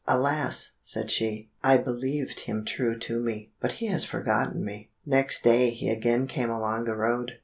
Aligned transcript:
"Alas!" 0.07 0.71
said 0.81 1.11
she, 1.11 1.51
"I 1.63 1.77
believed 1.77 2.39
him 2.39 2.65
true 2.65 2.97
to 2.97 3.19
me, 3.19 3.51
but 3.59 3.73
he 3.73 3.85
has 3.85 4.03
forgotten 4.03 4.65
me." 4.65 4.89
Next 5.05 5.43
day 5.43 5.69
he 5.69 5.91
again 5.91 6.25
came 6.25 6.49
along 6.49 6.85
the 6.85 6.95
road. 6.95 7.33